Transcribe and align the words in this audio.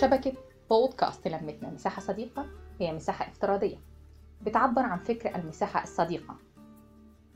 شبكة 0.00 0.32
بودكاست 0.70 1.28
لمتنا 1.28 1.70
مساحة 1.70 2.00
صديقة 2.02 2.46
هي 2.80 2.92
مساحة 2.92 3.28
افتراضية 3.28 3.76
بتعبر 4.42 4.82
عن 4.82 4.98
فكر 4.98 5.34
المساحة 5.34 5.82
الصديقة. 5.82 6.36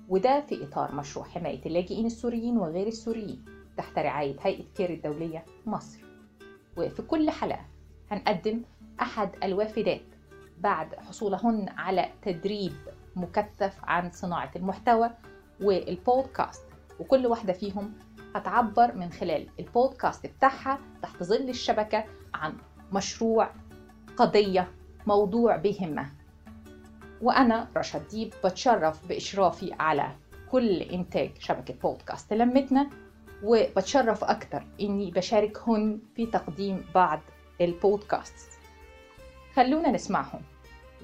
وده 0.08 0.40
في 0.40 0.64
إطار 0.64 0.94
مشروع 0.94 1.26
حماية 1.26 1.66
اللاجئين 1.66 2.06
السوريين 2.06 2.58
وغير 2.58 2.86
السوريين 2.86 3.44
تحت 3.76 3.98
رعاية 3.98 4.36
هيئة 4.40 4.64
كير 4.74 4.90
الدولية 4.90 5.44
مصر. 5.66 5.98
وفي 6.76 7.02
كل 7.02 7.30
حلقة 7.30 7.66
هنقدم 8.10 8.62
أحد 9.00 9.30
الوافدات 9.44 10.02
بعد 10.58 10.94
حصولهن 10.94 11.68
على 11.68 12.08
تدريب 12.22 12.72
مكثف 13.16 13.78
عن 13.82 14.10
صناعة 14.10 14.50
المحتوى 14.56 15.10
والبودكاست 15.62 16.64
وكل 17.00 17.26
واحدة 17.26 17.52
فيهم 17.52 17.92
هتعبر 18.34 18.94
من 18.94 19.12
خلال 19.12 19.48
البودكاست 19.60 20.26
بتاعها 20.26 20.78
تحت 21.02 21.22
ظل 21.22 21.48
الشبكة 21.48 22.04
عن 22.34 22.52
مشروع 22.92 23.50
قضية 24.16 24.68
موضوع 25.06 25.56
بيهمها 25.56 26.10
وأنا 27.22 27.68
رشا 27.76 27.98
ديب 27.98 28.34
بتشرف 28.44 29.06
بإشرافي 29.06 29.72
على 29.80 30.10
كل 30.50 30.82
إنتاج 30.82 31.30
شبكة 31.38 31.74
بودكاست 31.82 32.32
لمتنا 32.32 32.90
وبتشرف 33.42 34.24
أكتر 34.24 34.66
إني 34.80 35.10
بشاركهن 35.10 36.00
في 36.16 36.26
تقديم 36.26 36.84
بعض 36.94 37.20
البودكاست. 37.60 38.58
خلونا 39.54 39.90
نسمعهم 39.90 40.40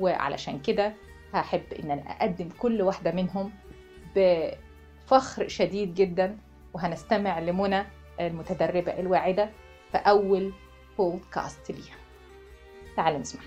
وعلشان 0.01 0.60
كده 0.60 0.95
هحب 1.35 1.63
إن 1.85 1.91
أنا 1.91 2.02
أقدم 2.02 2.49
كل 2.59 2.83
واحدة 2.83 3.13
منهم 3.13 3.52
بفخر 4.16 5.49
شديد 5.49 5.95
جدا 5.95 6.38
وهنستمع 6.78 7.38
لمنى 7.38 7.84
المتدربة 8.20 8.92
الواعدة 9.00 9.50
في 9.92 9.98
أول 9.98 10.52
بودكاست 10.98 11.70
ليها. 11.70 11.96
تعال 12.96 13.20
نسمع. 13.20 13.40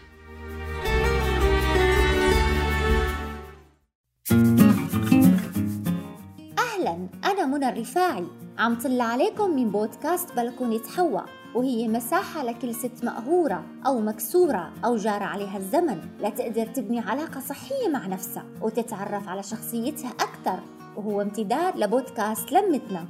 أهلا 6.60 7.08
أنا 7.26 7.46
منى 7.46 7.70
الرفاعي. 7.70 8.28
عم 8.58 8.76
طل 8.76 9.02
عليكم 9.02 9.56
من 9.56 9.72
بودكاست 9.72 10.36
بلكونة 10.36 10.82
حواء 10.98 11.26
وهي 11.56 11.88
مساحة 11.88 12.44
لكل 12.44 12.76
ست 12.76 13.04
مقهورة 13.04 13.66
أو 13.86 14.00
مكسورة 14.00 14.72
أو 14.86 14.96
جار 14.96 15.24
عليها 15.24 15.58
الزمن. 15.58 16.02
لتقدر 16.20 16.66
تبني 16.66 17.00
علاقة 17.00 17.40
صحية 17.40 17.88
مع 17.94 18.08
نفسها 18.08 18.46
وتتعرف 18.62 19.28
على 19.28 19.44
شخصيتها 19.44 20.10
أكثر 20.10 20.60
وهو 20.96 21.22
امتداد 21.22 21.78
لبودكاست 21.78 22.52
لمتنا. 22.52 23.08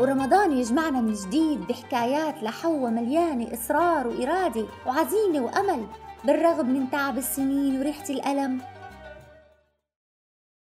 ورمضان 0.00 0.52
يجمعنا 0.52 1.00
من 1.00 1.12
جديد 1.12 1.60
بحكايات 1.60 2.42
لحوة 2.42 2.90
مليانة 2.90 3.52
إصرار 3.54 4.06
وإرادة 4.06 4.66
وعزيمة 4.86 5.40
وأمل 5.40 5.86
بالرغم 6.24 6.70
من 6.70 6.90
تعب 6.90 7.18
السنين 7.18 7.80
وريحة 7.80 8.04
الألم. 8.10 8.60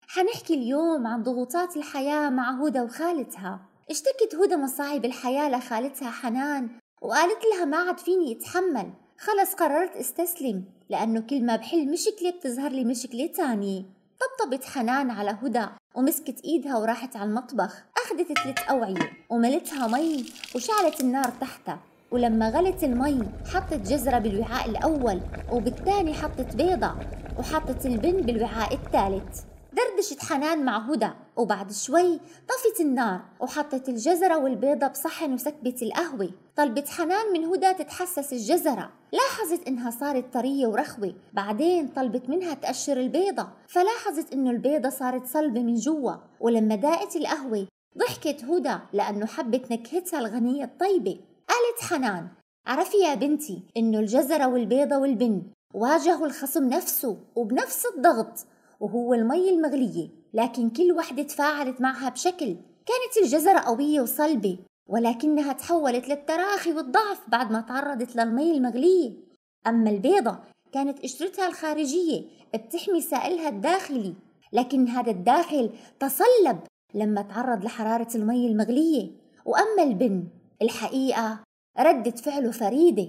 حنحكي 0.08 0.54
اليوم 0.54 1.08
عن 1.08 1.24
ضغوطات 1.24 1.78
الحياة 1.78 2.30
مع 2.30 2.52
هدى 2.52 2.82
وخالتها. 2.82 3.60
اشتكت 3.90 4.36
هدى 4.36 4.56
مصاعب 4.56 5.06
الحياة 5.06 5.50
لخالتها 5.50 6.12
حنان 6.12 6.70
وقالت 7.02 7.40
لها 7.54 7.66
ما 7.66 7.78
عاد 7.78 7.98
فيني 8.00 8.32
اتحمل 8.32 8.94
خلص 9.20 9.54
قررت 9.54 9.96
استسلم 9.96 10.64
لأنه 10.90 11.22
كل 11.22 11.44
ما 11.44 11.56
بحل 11.56 11.92
مشكلة 11.92 12.32
بتظهر 12.32 12.72
لي 12.72 12.84
مشكلة 12.84 13.28
تانية. 13.28 13.84
طبطبت 14.20 14.66
حنان 14.66 15.10
على 15.12 15.38
هدى 15.44 15.66
ومسكت 15.96 16.42
إيدها 16.46 16.78
وراحت 16.78 17.16
على 17.16 17.30
المطبخ. 17.30 17.84
أخذت 18.06 18.40
ثلاث 18.40 18.70
أوعية 18.70 19.12
وملتها 19.30 19.88
مي 19.88 20.26
وشعلت 20.56 21.02
النار 21.02 21.32
تحتها. 21.42 21.80
ولما 22.12 22.50
غلت 22.50 22.84
المي 22.84 23.30
حطت 23.54 23.74
جزرة 23.74 24.20
بالوعاء 24.20 24.70
الأول 24.70 25.22
وبالثاني 25.52 26.14
حطت 26.14 26.56
بيضة 26.56 26.96
وحطت 27.40 27.86
البن 27.86 28.22
بالوعاء 28.22 28.74
الثالث. 28.74 29.42
دردشت 29.74 30.24
حنان 30.24 30.66
مع 30.66 30.78
هدى 30.78 31.10
وبعد 31.36 31.72
شوي 31.72 32.20
طفت 32.48 32.82
النار 32.82 33.22
وحطت 33.40 33.90
الجزرة 33.90 34.38
والبيضة 34.38 34.88
بصحن 34.88 35.34
وسكبت 35.34 35.84
القهوة. 35.84 36.30
طلبت 36.56 36.90
حنان 36.90 37.34
من 37.34 37.46
هدى 37.46 37.74
تتحسس 37.74 38.34
الجزرة. 38.34 38.92
لاحظت 39.14 39.68
إنها 39.68 39.92
صارت 39.92 40.34
طرية 40.34 40.68
ورخوة. 40.68 41.16
بعدين 41.34 41.88
طلبت 41.88 42.30
منها 42.30 42.54
تقشر 42.54 42.98
البيضة. 42.98 43.48
فلاحظت 43.68 44.34
إنه 44.34 44.52
البيضة 44.52 44.90
صارت 44.90 45.26
صلبة 45.26 45.64
من 45.64 45.76
جوا. 45.76 46.14
ولما 46.40 46.76
داقت 46.76 47.16
القهوة 47.16 47.68
ضحكت 47.98 48.44
هدى 48.44 48.78
لأنه 48.94 49.26
حبت 49.26 49.72
نكهتها 49.72 50.20
الغنية 50.20 50.64
الطيبة. 50.64 51.20
قالت 51.48 51.92
حنان 51.92 52.28
عرفي 52.68 52.98
يا 52.98 53.16
بنتي 53.16 53.64
إنه 53.78 54.00
الجزرة 54.00 54.48
والبيضة 54.48 54.98
والبن 54.98 55.42
واجهوا 55.74 56.26
الخصم 56.26 56.70
نفسه 56.70 57.18
وبنفس 57.36 57.86
الضغط 57.96 58.46
وهو 58.80 59.14
المي 59.14 59.50
المغلية 59.50 60.10
لكن 60.34 60.70
كل 60.70 60.92
وحدة 60.92 61.24
تفاعلت 61.24 61.82
معها 61.82 62.10
بشكل 62.10 62.56
كانت 62.88 63.18
الجزرة 63.24 63.60
قوية 63.60 64.02
وصلبة 64.02 64.58
ولكنها 64.88 65.54
تحولت 65.54 66.10
للتراخي 66.10 66.74
والضعف 66.74 67.30
بعد 67.30 67.52
ما 67.52 67.62
تعرضت 67.62 68.16
للمي 68.16 68.52
المغلية. 68.52 69.14
أما 69.68 69.90
البيضة 69.90 70.40
كانت 70.72 71.00
قشرتها 71.00 71.48
الخارجية 71.48 72.24
بتحمي 72.54 73.02
سائلها 73.02 73.50
الداخلي 73.50 74.14
لكن 74.54 74.88
هذا 74.88 75.12
الداخل 75.12 75.70
تصلب 76.00 76.60
لما 76.94 77.22
تعرض 77.22 77.66
لحرارة 77.66 78.08
المي 78.16 78.48
المغلية. 78.48 79.12
وأما 79.46 79.84
البن 79.84 80.28
الحقيقة 80.62 81.40
ردة 81.80 82.12
فعله 82.12 82.52
فريدة 82.52 83.08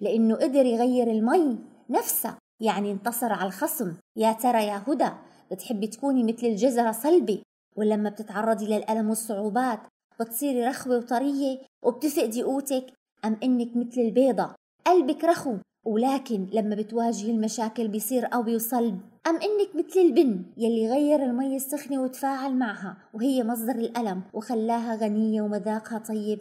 لأنه 0.00 0.34
قدر 0.34 0.66
يغير 0.66 1.10
المي 1.10 1.58
نفسها 1.90 2.38
يعني 2.60 2.92
انتصر 2.92 3.32
على 3.32 3.46
الخصم. 3.46 3.92
يا 4.16 4.32
ترى 4.32 4.64
يا 4.64 4.82
هدى 4.88 5.10
بتحبي 5.50 5.86
تكوني 5.86 6.32
مثل 6.32 6.46
الجزرة 6.46 6.92
صلبة 6.92 7.42
ولما 7.76 8.10
بتتعرضي 8.10 8.66
للألم 8.66 9.08
والصعوبات 9.08 9.80
بتصيري 10.20 10.66
رخوة 10.66 10.96
وطرية 10.96 11.58
وبتفقدي 11.84 12.42
قوتك 12.42 12.86
أم 13.24 13.36
إنك 13.42 13.76
مثل 13.76 14.00
البيضة؟ 14.00 14.54
قلبك 14.86 15.24
رخو. 15.24 15.56
ولكن 15.86 16.46
لما 16.52 16.74
بتواجهي 16.74 17.30
المشاكل 17.30 17.88
بيصير 17.88 18.26
قوي 18.26 18.56
وصلب. 18.56 19.00
أم 19.26 19.34
إنك 19.34 19.68
مثل 19.74 20.00
البن 20.00 20.42
يلي 20.56 20.90
غير 20.90 21.22
المي 21.22 21.56
السخنة 21.56 22.02
وتفاعل 22.02 22.54
معها 22.54 22.96
وهي 23.14 23.44
مصدر 23.44 23.74
الألم 23.74 24.22
وخلاها 24.34 24.96
غنية 24.96 25.42
ومذاقها 25.42 25.98
طيب. 25.98 26.40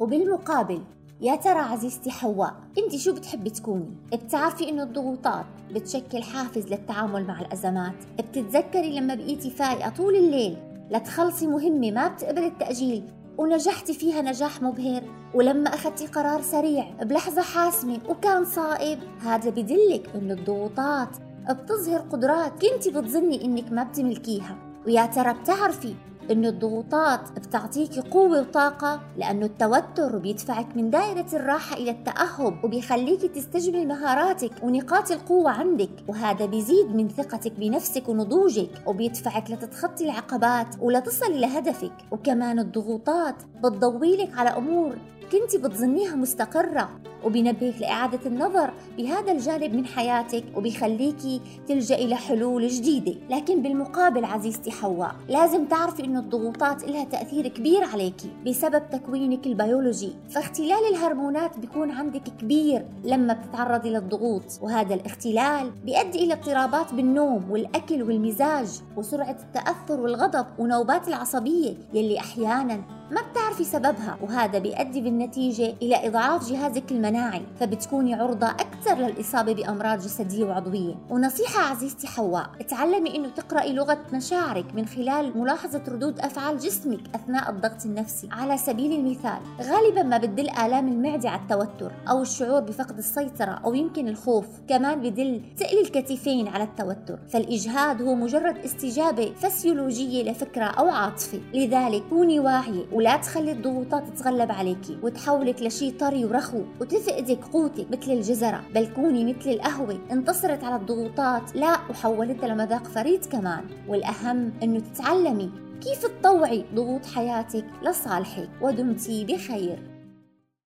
وبالمقابل 0.00 0.82
يا 1.22 1.36
ترى 1.36 1.58
عزيزتي 1.58 2.10
حواء 2.10 2.54
انت 2.78 2.96
شو 2.96 3.14
بتحبي 3.14 3.50
تكوني؟ 3.50 3.90
بتعرفي 4.12 4.68
إنه 4.68 4.82
الضغوطات 4.82 5.44
بتشكل 5.74 6.22
حافز 6.22 6.66
للتعامل 6.66 7.26
مع 7.26 7.40
الأزمات. 7.40 7.94
بتتذكري 8.18 9.00
لما 9.00 9.14
بقيتي 9.14 9.50
فايقه 9.50 9.90
طول 9.90 10.16
الليل 10.16 10.56
لتخلصي 10.90 11.46
مهمة 11.46 11.90
ما 11.90 12.08
بتقبل 12.08 12.44
التأجيل 12.44 13.04
ونجحتي 13.38 13.94
فيها 13.94 14.22
نجاح 14.22 14.62
مبهر. 14.62 15.02
ولما 15.34 15.74
أخذتي 15.74 16.06
قرار 16.06 16.42
سريع 16.42 16.90
بلحظة 17.02 17.42
حاسمة 17.42 17.98
وكان 18.08 18.44
صائب 18.44 18.98
هذا 19.20 19.50
بدلك 19.50 20.10
إنه 20.14 20.34
الضغوطات 20.34 21.16
بتظهر 21.50 22.00
قدرات 22.00 22.52
كنتي 22.52 22.90
بتظني 22.90 23.44
إنك 23.44 23.72
ما 23.72 23.82
بتملكيها. 23.82 24.56
ويا 24.86 25.06
ترى 25.06 25.34
بتعرفي 25.34 25.94
إنه 26.30 26.48
الضغوطات 26.48 27.32
بتعطيكي 27.32 28.00
قوة 28.00 28.40
وطاقة 28.40 29.00
لأنه 29.16 29.46
التوتر 29.46 30.18
بيدفعك 30.18 30.76
من 30.76 30.90
دائرة 30.90 31.26
الراحة 31.32 31.76
إلى 31.76 31.90
التأهب 31.90 32.64
وبيخليكي 32.64 33.28
تستجمي 33.28 33.86
مهاراتك 33.86 34.52
ونقاط 34.62 35.10
القوة 35.10 35.50
عندك 35.50 35.90
وهذا 36.08 36.46
بيزيد 36.46 36.96
من 36.96 37.08
ثقتك 37.08 37.52
بنفسك 37.52 38.08
ونضوجك 38.08 38.70
وبيدفعك 38.86 39.50
لتتخطي 39.50 40.04
العقبات 40.04 40.76
ولتصلي 40.80 41.40
لهدفك 41.40 41.92
وكمان 42.10 42.58
الضغوطات 42.58 43.36
بتضويلك 43.64 44.38
على 44.38 44.50
أمور 44.50 44.98
كنتي 45.32 45.58
بتظنيها 45.58 46.14
مستقرة. 46.14 46.90
وبينبهك 47.24 47.74
لإعادة 47.80 48.20
النظر 48.26 48.70
بهذا 48.98 49.32
الجانب 49.32 49.74
من 49.74 49.86
حياتك 49.86 50.44
وبيخليكي 50.56 51.40
تلجئي 51.68 52.08
لحلول 52.08 52.68
جديدة. 52.68 53.14
لكن 53.30 53.62
بالمقابل 53.62 54.24
عزيزتي 54.24 54.70
حواء 54.70 55.14
لازم 55.28 55.64
تعرفي 55.64 56.04
إنه 56.04 56.20
الضغوطات 56.20 56.84
إلها 56.84 57.04
تأثير 57.04 57.48
كبير 57.48 57.84
عليكي 57.84 58.30
بسبب 58.46 58.82
تكوينك 58.90 59.46
البيولوجي. 59.46 60.12
فاختلال 60.30 60.80
الهرمونات 60.92 61.58
بيكون 61.58 61.90
عندك 61.90 62.22
كبير 62.40 62.84
لما 63.04 63.32
بتتعرضي 63.32 63.90
للضغوط 63.90 64.42
وهذا 64.62 64.94
الاختلال 64.94 65.70
بيؤدي 65.84 66.24
إلى 66.24 66.32
اضطرابات 66.32 66.94
بالنوم 66.94 67.50
والأكل 67.50 68.02
والمزاج 68.02 68.68
وسرعة 68.96 69.36
التأثر 69.42 70.00
والغضب 70.00 70.46
ونوبات 70.58 71.08
العصبية 71.08 71.74
يلي 71.94 72.18
أحيانا 72.18 72.80
ما 73.10 73.20
بتعرفي 73.30 73.64
سببها. 73.64 74.18
وهذا 74.22 74.58
بيؤدي 74.58 75.00
بالنتيجة 75.00 75.74
إلى 75.82 76.08
إضعاف 76.08 76.50
جهازك 76.50 76.92
المناعي. 76.92 77.11
فبتكوني 77.60 78.14
عرضة 78.14 78.46
أكثر 78.46 78.94
للإصابة 78.94 79.52
بأمراض 79.54 79.98
جسدية 79.98 80.44
وعضوية. 80.44 80.94
ونصيحة 81.10 81.62
عزيزتي 81.62 82.06
حواء 82.06 82.50
تعلمي 82.68 83.16
إنه 83.16 83.28
تقرأي 83.28 83.72
لغة 83.72 83.98
مشاعرك 84.12 84.74
من 84.74 84.86
خلال 84.86 85.38
ملاحظة 85.38 85.82
ردود 85.88 86.20
أفعال 86.20 86.58
جسمك 86.58 87.00
أثناء 87.14 87.50
الضغط 87.50 87.86
النفسي. 87.86 88.28
على 88.32 88.58
سبيل 88.58 88.92
المثال 88.92 89.38
غالبا 89.60 90.02
ما 90.02 90.18
بتدل 90.18 90.50
آلام 90.50 90.88
المعدة 90.88 91.30
على 91.30 91.40
التوتر 91.40 91.92
أو 92.10 92.22
الشعور 92.22 92.60
بفقد 92.60 92.98
السيطرة 92.98 93.60
أو 93.64 93.74
يمكن 93.74 94.08
الخوف 94.08 94.46
كمان 94.68 95.00
بدل 95.00 95.42
تقل 95.56 95.78
الكتفين 95.80 96.48
على 96.48 96.64
التوتر. 96.64 97.18
فالإجهاد 97.28 98.02
هو 98.02 98.14
مجرد 98.14 98.56
استجابة 98.56 99.32
فسيولوجية 99.40 100.30
لفكرة 100.30 100.64
أو 100.64 100.88
عاطفة. 100.88 101.40
لذلك 101.54 102.02
كوني 102.10 102.40
واعية 102.40 102.84
ولا 102.92 103.16
تخلي 103.16 103.52
الضغوطات 103.52 104.08
تتغلب 104.08 104.52
عليكي 104.52 104.98
وتحولك 105.02 105.62
لشي 105.62 105.90
طري 105.90 106.24
ورخو 106.24 106.62
وتفقدك 107.02 107.44
قوتك 107.44 107.86
مثل 107.90 108.12
الجزرة 108.12 108.64
بل 108.74 108.86
كوني 108.86 109.24
مثل 109.24 109.50
القهوة 109.50 109.98
انتصرت 110.10 110.64
على 110.64 110.76
الضغوطات. 110.76 111.56
لا 111.56 111.78
وحولتها 111.90 112.48
لمذاق 112.48 112.84
فريد 112.84 113.24
كمان. 113.24 113.64
والأهم 113.88 114.52
أنه 114.62 114.80
تتعلمي 114.80 115.50
كيف 115.80 116.06
تطوعي 116.06 116.64
ضغوط 116.74 117.06
حياتك 117.06 117.64
لصالحك 117.82 118.48
ودمتي 118.60 119.24
بخير. 119.24 119.91